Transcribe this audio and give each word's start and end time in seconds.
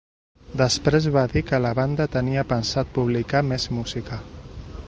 Després 0.61 1.07
va 1.17 1.25
dir 1.33 1.43
que 1.51 1.59
la 1.67 1.75
banda 1.81 2.09
tenia 2.17 2.47
pensat 2.55 2.93
publicar 2.99 3.47
més 3.53 3.69
música. 3.81 4.23